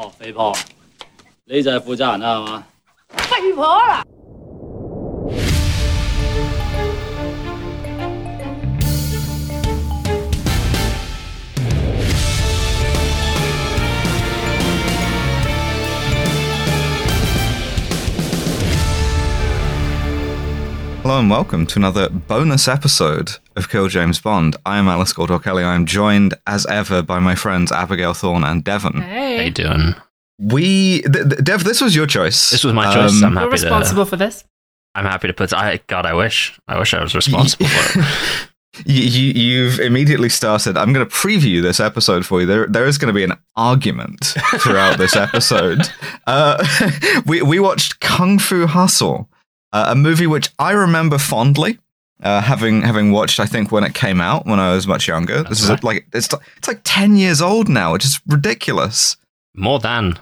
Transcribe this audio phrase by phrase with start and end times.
[0.00, 0.54] 哦，肥婆，
[1.46, 2.64] 你就系负责人啦，系嘛？
[3.16, 4.04] 肥婆啦！
[21.02, 24.55] Hello and welcome to another bonus episode of Kill James Bond.
[24.65, 25.63] I am Alice Caldwell Kelly.
[25.63, 29.01] I am joined as ever by my friends Abigail Thorne and Devon.
[29.01, 29.37] Hey.
[29.37, 29.95] How you doing?
[30.39, 32.49] We, th- th- Dev, this was your choice.
[32.49, 33.21] This was my choice.
[33.21, 34.09] Um, I'm we're responsible to.
[34.09, 34.43] for this.
[34.95, 35.53] I'm happy to put.
[35.53, 36.59] I God, I wish.
[36.67, 38.05] I wish I was responsible for it.
[38.85, 40.77] you, you, you've immediately started.
[40.77, 42.47] I'm going to preview this episode for you.
[42.47, 45.81] There, there is going to be an argument throughout this episode.
[46.27, 46.63] Uh,
[47.25, 49.27] we we watched Kung Fu Hustle,
[49.73, 51.79] uh, a movie which I remember fondly.
[52.21, 55.43] Uh, having having watched, I think when it came out when I was much younger.
[55.43, 55.83] this is right.
[55.83, 59.17] like it's it's like ten years old now, which is ridiculous.
[59.55, 60.19] More than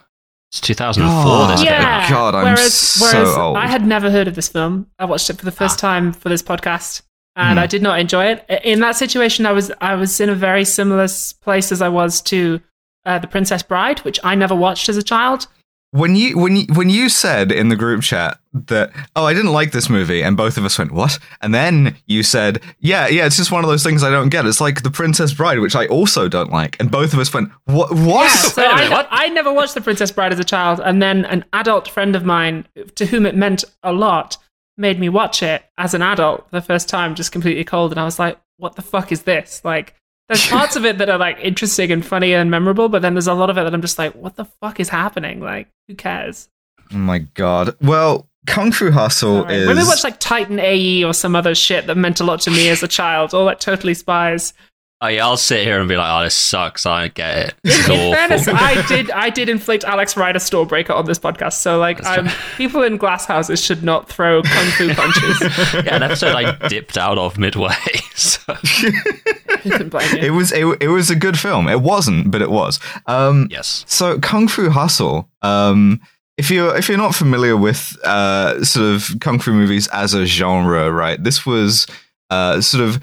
[0.52, 1.06] it's 2004.
[1.08, 2.08] Oh, Yeah.
[2.08, 3.58] came God, I'm whereas, so whereas old.
[3.58, 4.88] I had never heard of this film.
[4.98, 5.88] I watched it for the first Ah.
[5.90, 7.02] time for this podcast,
[7.36, 7.64] and Hmm.
[7.64, 8.46] I did not enjoy it.
[8.64, 11.08] In that situation, I was I was in a very similar
[11.44, 12.62] place as I was to
[13.06, 15.48] uh, the Princess Bride, which I never watched as a child.
[15.92, 19.54] When you when you when you said in the group chat that oh I didn't
[19.54, 23.26] like this movie and both of us went what and then you said yeah yeah
[23.26, 25.76] it's just one of those things I don't get it's like the Princess Bride which
[25.76, 28.76] I also don't like and both of us went what what So Wait a I,
[28.76, 29.08] minute, what?
[29.10, 32.24] I never watched The Princess Bride as a child, and then an adult friend of
[32.24, 34.38] mine, to whom it meant a lot,
[34.78, 38.06] made me watch it as an adult the first time, just completely cold, and I
[38.06, 39.96] was like, "What the fuck is this?" Like,
[40.30, 43.28] there's parts of it that are like interesting and funny and memorable, but then there's
[43.28, 45.96] a lot of it that I'm just like, "What the fuck is happening?" Like, who
[45.96, 46.48] cares?
[46.92, 49.54] oh my god well Kung Fu Hustle Alright.
[49.54, 52.42] is When we watch like Titan AE or some other shit that meant a lot
[52.42, 54.54] to me as a child, all like totally spies.
[55.02, 56.86] Oh yeah, I'll sit here and be like, "Oh, this sucks.
[56.86, 57.56] I don't get it.
[57.64, 61.18] This is In awful." fairness, I did I did inflate Alex Rider Stormbreaker on this
[61.18, 65.42] podcast, so like I'm, people in glass houses should not throw kung fu punches.
[65.74, 67.74] yeah, an episode I dipped out of midway.
[68.14, 68.54] So.
[68.54, 72.52] Who can blame it was it, it was a good film it wasn't but it
[72.52, 73.86] was um Yes.
[73.88, 75.30] So Kung Fu Hustle.
[75.42, 76.02] Um,
[76.38, 80.26] if you're if you're not familiar with uh, sort of kung fu movies as a
[80.26, 81.22] genre, right?
[81.22, 81.88] This was
[82.30, 83.02] uh, sort of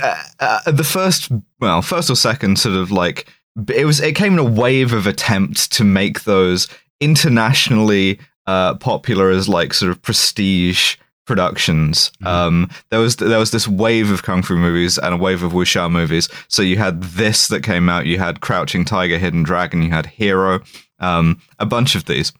[0.00, 1.30] uh, uh, the first,
[1.60, 3.32] well, first or second, sort of like
[3.68, 4.00] it was.
[4.00, 6.68] It came in a wave of attempts to make those
[7.00, 12.12] internationally uh, popular as like sort of prestige productions.
[12.22, 12.26] Mhm.
[12.26, 15.52] Um, there was there was this wave of kung fu movies and a wave of
[15.52, 16.28] wuxia movies.
[16.48, 18.06] So you had this that came out.
[18.06, 19.82] You had Crouching Tiger, Hidden Dragon.
[19.82, 20.60] You had Hero.
[20.98, 22.32] Um, a bunch of these.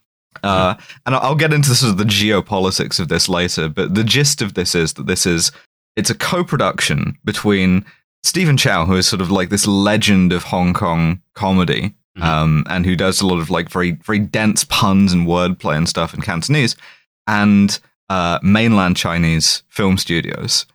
[0.43, 0.75] Uh,
[1.05, 4.43] and I'll I'll get into sort of the geopolitics of this later, but the gist
[4.43, 5.51] of this is that this is
[5.97, 7.85] it's a co-production between
[8.23, 12.23] Stephen Chow, who is sort of like this legend of Hong Kong comedy, Mhm.
[12.23, 15.89] um, and who does a lot of like very very dense puns and wordplay and
[15.89, 16.77] stuff in Cantonese,
[17.27, 20.67] and uh, mainland Chinese film studios.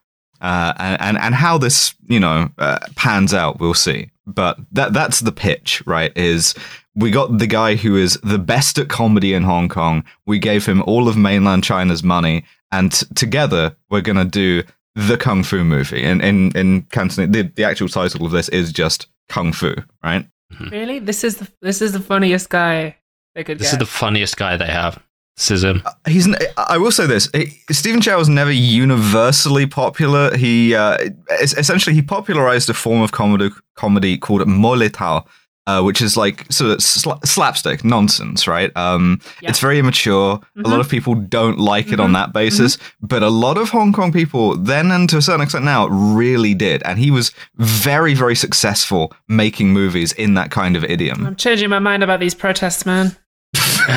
[0.41, 4.09] Uh, and, and and how this you know uh, pans out, we'll see.
[4.25, 6.11] But that that's the pitch, right?
[6.17, 6.53] Is
[6.95, 10.03] we got the guy who is the best at comedy in Hong Kong.
[10.25, 14.63] We gave him all of mainland China's money, and t- together we're gonna do
[14.95, 16.03] the kung fu movie.
[16.03, 20.25] And in in Cantonese, the, the actual title of this is just kung fu, right?
[20.71, 20.99] Really?
[20.99, 22.97] This is the this is the funniest guy
[23.35, 23.73] they could This get.
[23.73, 24.99] is the funniest guy they have.
[25.37, 25.81] This is him.
[26.05, 26.27] He's.
[26.27, 30.35] n- I will say this: he- Stephen Chow was never universally popular.
[30.35, 30.97] He uh,
[31.41, 35.23] essentially he popularized a form of comedy comedy called mo lei tau,
[35.67, 38.71] uh, which is like sort of sla- slapstick nonsense, right?
[38.75, 39.49] Um, Yeah.
[39.49, 40.39] It's very immature.
[40.57, 40.79] A lot Mhm.
[40.81, 42.13] of people don't like it on Mhm.
[42.13, 45.63] that basis, but a lot of Hong Kong people then and to a certain extent
[45.65, 50.83] now really did, and he was very, very successful making movies in that kind of
[50.83, 51.25] idiom.
[51.27, 53.15] I'm changing my mind about these protests, man.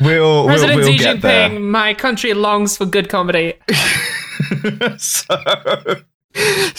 [0.00, 1.48] we'll, President we'll Xi get there.
[1.50, 3.54] Jinping, my country longs for good comedy.
[4.98, 5.36] so,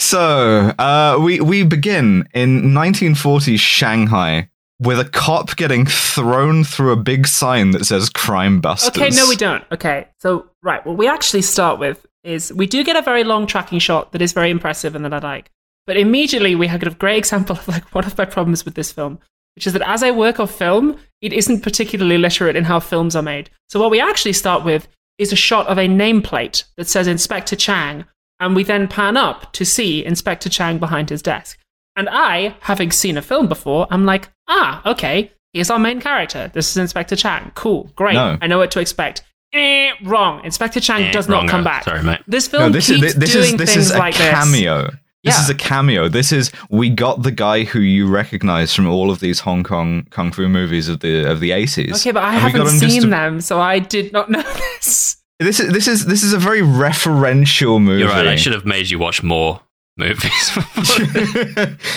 [0.02, 4.48] so uh, we we begin in 1940 Shanghai
[4.80, 9.28] with a cop getting thrown through a big sign that says "Crime Busters." Okay, no,
[9.28, 9.64] we don't.
[9.70, 13.46] Okay, so right, what we actually start with is we do get a very long
[13.46, 15.50] tracking shot that is very impressive and that I like.
[15.86, 18.92] But immediately we have a great example of like one of my problems with this
[18.92, 19.18] film,
[19.56, 23.16] which is that as I work off film, it isn't particularly literate in how films
[23.16, 23.50] are made.
[23.68, 24.88] So what we actually start with
[25.18, 28.04] is a shot of a nameplate that says Inspector Chang,
[28.42, 31.58] and we then pan up to see Inspector Chang behind his desk.
[31.96, 36.50] And I, having seen a film before, I'm like, ah, okay, here's our main character.
[36.52, 37.52] This is Inspector Chang.
[37.54, 38.14] Cool, great.
[38.14, 38.36] No.
[38.40, 39.22] I know what to expect.
[39.54, 40.42] Eh, wrong.
[40.44, 41.70] Inspector Chang Eh, does not come guy.
[41.70, 41.84] back.
[41.84, 42.20] Sorry, mate.
[42.26, 44.90] This film No, this keeps is this doing is this things is a like cameo.
[45.24, 45.42] This Yeah.
[45.42, 46.08] is a cameo.
[46.08, 50.06] This is we got the guy who you recognize from all of these Hong Kong
[50.10, 51.94] kung fu movies of the of the eighties.
[52.00, 55.16] Okay, but I And haven't seen to- them, so I did not know this.
[55.38, 58.00] This is this is this is a very referential movie.
[58.00, 58.26] You're right.
[58.28, 59.60] I should have made you watch more
[59.96, 60.22] movies.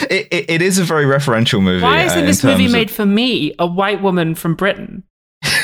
[0.09, 1.83] it, it, it is a very referential movie.
[1.83, 4.55] Why uh, isn't in this movie terms of- made for me, a white woman from
[4.55, 5.03] Britain?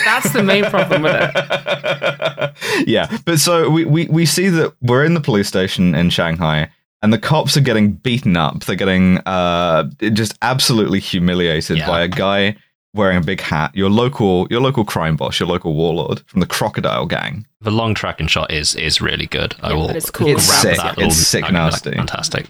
[0.05, 2.53] That's the main problem with it.
[2.87, 6.69] yeah, but so we, we, we see that we're in the police station in Shanghai,
[7.01, 8.63] and the cops are getting beaten up.
[8.63, 11.87] They're getting uh, just absolutely humiliated Yeah.
[11.87, 12.57] by a guy
[12.93, 13.75] wearing a big hat.
[13.75, 17.45] Your local your local crime boss, your local warlord from the Crocodile Gang.
[17.61, 19.55] the long tracking shot is is really good.
[19.61, 20.25] I Yeah, will it's cool.
[20.27, 20.77] grab It's sick.
[20.77, 22.47] that It's little sick nugget and like, fantastic.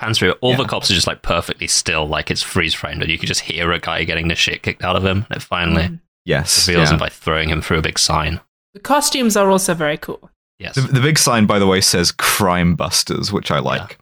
[0.00, 0.32] Pans through.
[0.40, 3.26] All the cops are just like perfectly still, like it's freeze framed, and you can
[3.26, 5.26] just hear a guy getting the shit kicked out of him.
[5.28, 6.00] And it finally Mm.
[6.24, 6.94] Yes, reveals yeah.
[6.94, 8.40] him by throwing him through a big sign.
[8.72, 10.30] The costumes are also very cool.
[10.58, 13.98] Yes, The, the big sign, by the way, says "Crime Busters," which I like.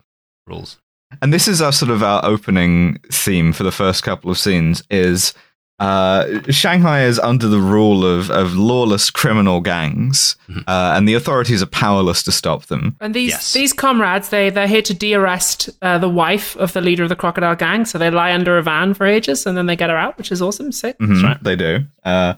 [0.47, 0.79] rules.
[1.21, 4.83] And this is our sort of our opening theme for the first couple of scenes
[4.89, 5.35] is
[5.83, 10.63] uh, Shanghai is under the rule of, of lawless criminal gangs, Mhm.
[10.69, 12.95] uh, and the authorities are powerless to stop them.
[13.01, 13.53] And these Yes.
[13.53, 17.17] these comrades, they they're here to de-arrest uh, the wife of the leader of the
[17.17, 17.85] crocodile gang.
[17.87, 20.31] So they lie under a van for ages, and then they get her out, which
[20.33, 20.71] is awesome.
[20.73, 20.97] Sick.
[20.99, 21.43] Mhm, right.
[21.43, 21.85] They do.
[22.05, 22.35] Uh,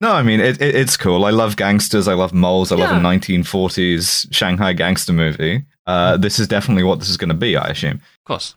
[0.00, 1.24] no, I mean it, it, it's cool.
[1.24, 2.08] I love gangsters.
[2.08, 2.70] I love moles.
[2.72, 2.98] I love Yeah.
[2.98, 5.64] a 1940s Shanghai gangster movie.
[5.86, 7.96] Uh, this is definitely what this is going to be, I assume.
[8.20, 8.54] Of course.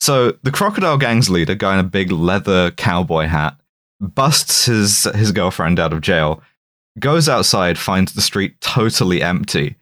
[0.00, 3.56] So the crocodile gang's leader, guy in a big leather cowboy hat,
[4.04, 6.42] busts his his girlfriend out of jail,
[6.98, 9.76] goes outside, finds the street totally empty,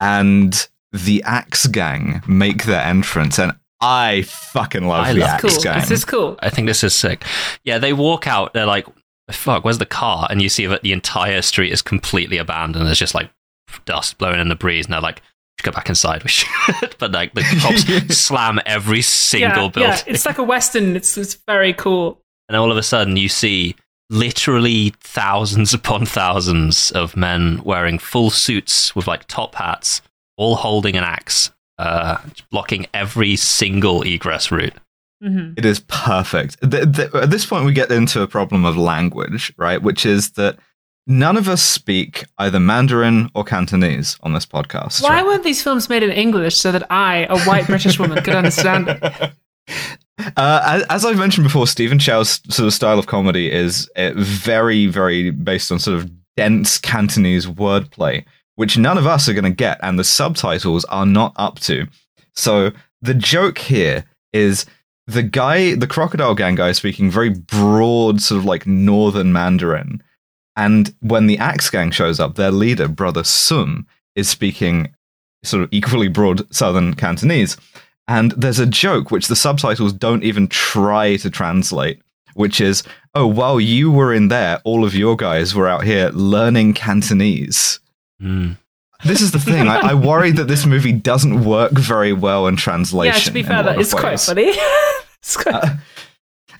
[0.00, 5.54] and the Axe Gang make their entrance, and I fucking love I the love Axe
[5.54, 5.62] Cool.
[5.62, 5.80] Gang.
[5.80, 6.38] This is cool.
[6.40, 7.24] I think this is sick.
[7.64, 8.52] Yeah, they walk out.
[8.54, 8.86] They're like,
[9.30, 12.86] "Fuck, where's the car?" And you see that the entire street is completely abandoned.
[12.86, 13.30] There's just like
[13.84, 15.22] dust blowing in the breeze, and they're like,
[15.62, 16.96] "Go back inside." We should.
[16.98, 20.96] but like the cops slam every single yeah, building, yeah, it's like a western.
[20.96, 22.22] It's it's very cool.
[22.48, 23.76] And all of a sudden you see
[24.10, 30.00] literally thousands upon thousands of men wearing full suits with like top hats,
[30.36, 32.18] all holding an axe, uh,
[32.50, 34.72] blocking every single egress route.
[35.22, 36.58] hmm It is perfect.
[36.68, 39.82] Th- th- at this point, we get into a problem of language, right?
[39.82, 40.56] Which is that
[41.06, 45.02] none of us speak either Mandarin or Cantonese on this podcast.
[45.02, 45.24] Why right?
[45.24, 48.88] weren't these films made in English so that I, a white British woman, could understand
[48.88, 49.32] it?
[50.36, 54.86] Uh, as, I've mentioned before, Stephen Chow's sort of style of comedy is uh, very,
[54.86, 58.24] very based on sort of dense Cantonese wordplay,
[58.56, 61.86] which none of us are going to get, and the subtitles are not up to.
[62.34, 64.66] So the joke here is
[65.06, 70.02] the guy, the Crocodile Gang guy, is speaking very broad, sort of like Northern Mandarin.
[70.56, 73.86] And when the Axe Gang shows up, their leader, Brother Sum,
[74.16, 74.92] is speaking
[75.44, 77.56] sort of equally broad Southern Cantonese.
[78.08, 82.00] And there's a joke which the subtitles don't even try to translate,
[82.34, 82.82] which is,
[83.14, 87.78] oh, while you were in there, all of your guys were out here learning Cantonese.
[88.18, 88.52] Hmm.
[89.04, 89.68] This is the thing.
[89.68, 93.14] I, I worry that this movie doesn't work very well in translation.
[93.14, 94.48] yeah, to be fair, lot that of quite funny.
[95.22, 95.76] it's quite Uh,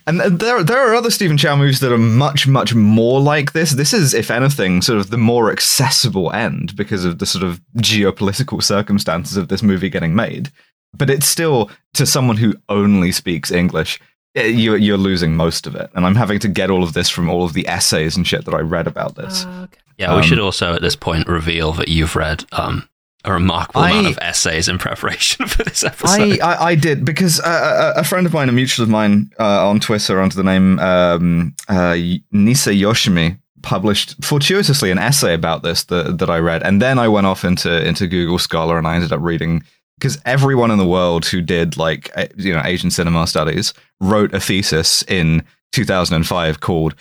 [0.06, 3.52] And and there, there are other Stephen Chow movies that are much, much more like
[3.52, 3.72] this.
[3.72, 7.60] This is, if anything, sort of the more accessible end because of the sort of
[7.76, 10.50] geopolitical circumstances of this movie getting made.
[10.98, 14.00] But it's still, to someone who only speaks English,
[14.34, 15.90] eh, you're, you're losing most of it.
[15.94, 18.44] And I'm having to get all of this from all of the essays and shit
[18.44, 19.44] that I read about this.
[19.46, 19.78] Ah, okay.
[19.98, 22.88] Yeah, we Um, should also at this point reveal that you've read um,
[23.24, 26.40] a remarkable I- amount of essays in preparation for this I, episode.
[26.40, 29.68] I, I did because uh, a, a friend of mine, a mutual of mine uh,
[29.68, 31.96] on Twitter under the name um, uh,
[32.32, 37.08] Nisa Yoshimi, published fortuitously an essay about this that, that I read, and then I
[37.08, 39.64] went off into into Google Scholar and I ended up reading
[39.98, 44.40] because everyone in the world who did like you know Asian cinema studies wrote a
[44.40, 46.94] thesis in 2005 called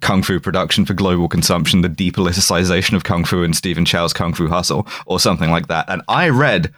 [0.00, 4.32] Kung Fu Production for Global Consumption, the depoliticization of Kung Fu and Stephen Chow's Kung
[4.34, 5.84] Fu Hustle, or something like that.
[5.88, 6.72] And I read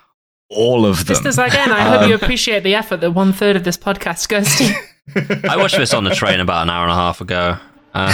[0.50, 1.14] all of them.
[1.14, 4.28] Listeners, again, I hope Um, you appreciate the effort that one third of this podcast
[4.28, 4.74] goes to.
[5.48, 7.56] I watched this on the train about an hour and a half ago.
[7.94, 8.12] Uh,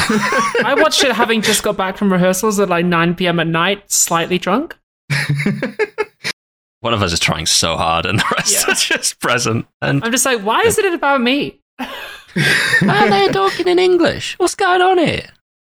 [0.64, 3.40] I watched it having just got back from rehearsals at like 9 p.m.
[3.40, 4.76] at night, slightly drunk.
[6.80, 8.72] one of us is trying so hard, and the rest Yeah.
[8.72, 9.66] are just present.
[9.82, 11.58] And I'm just like, why isn't it about me?
[11.78, 11.88] why
[12.88, 14.34] are they talking in English?
[14.38, 15.26] What's going on here?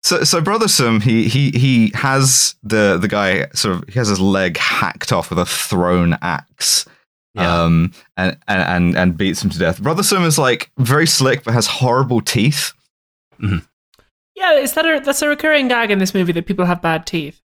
[0.04, 4.08] So, so brother Sum, he he he has the the guy sort of he has
[4.08, 6.86] his leg hacked off with a thrown axe,
[7.34, 7.62] Yeah.
[7.64, 9.82] um, and, and and and beats him to death.
[9.82, 12.72] Brother Sum is like very slick but has horrible teeth.
[14.34, 17.04] Yeah, is that a, that's a recurring gag in this movie that people have bad
[17.06, 17.40] teeth?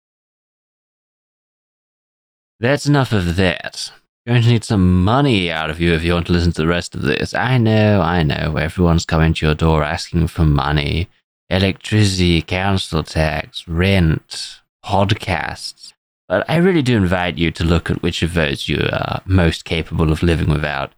[2.59, 3.91] That's enough of that.
[4.25, 6.67] Going to need some money out of you if you want to listen to the
[6.67, 7.33] rest of this.
[7.33, 8.55] I know, I know.
[8.55, 11.09] Everyone's coming to your door asking for money.
[11.49, 15.93] Electricity, council tax, rent, podcasts.
[16.29, 19.65] But I really do invite you to look at which of those you are most
[19.65, 20.93] capable of living without.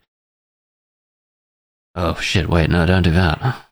[1.96, 3.65] Oh shit, wait, no, don't do that.